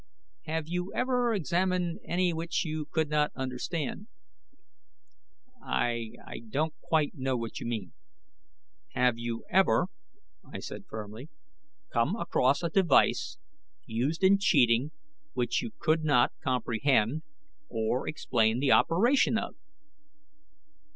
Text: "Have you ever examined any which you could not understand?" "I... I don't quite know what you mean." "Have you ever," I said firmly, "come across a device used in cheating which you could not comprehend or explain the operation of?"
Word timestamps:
"Have 0.45 0.63
you 0.67 0.91
ever 0.95 1.31
examined 1.31 1.99
any 2.03 2.33
which 2.33 2.65
you 2.65 2.87
could 2.87 3.07
not 3.07 3.31
understand?" 3.35 4.07
"I... 5.63 6.13
I 6.25 6.39
don't 6.39 6.73
quite 6.81 7.13
know 7.13 7.37
what 7.37 7.59
you 7.59 7.67
mean." 7.67 7.93
"Have 8.93 9.19
you 9.19 9.45
ever," 9.51 9.89
I 10.51 10.57
said 10.57 10.85
firmly, 10.89 11.29
"come 11.93 12.15
across 12.15 12.63
a 12.63 12.69
device 12.71 13.37
used 13.85 14.23
in 14.23 14.39
cheating 14.39 14.91
which 15.33 15.61
you 15.61 15.69
could 15.77 16.03
not 16.03 16.31
comprehend 16.43 17.21
or 17.69 18.07
explain 18.07 18.57
the 18.59 18.71
operation 18.71 19.37
of?" 19.37 19.53